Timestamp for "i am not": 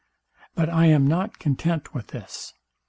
0.67-1.37